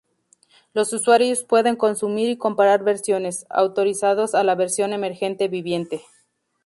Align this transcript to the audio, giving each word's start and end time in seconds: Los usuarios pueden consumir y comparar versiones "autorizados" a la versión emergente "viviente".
Los 0.73 0.93
usuarios 0.93 1.43
pueden 1.43 1.75
consumir 1.75 2.27
y 2.29 2.35
comparar 2.35 2.83
versiones 2.83 3.45
"autorizados" 3.51 4.33
a 4.33 4.43
la 4.43 4.55
versión 4.55 4.93
emergente 4.93 5.47
"viviente". 5.47 6.01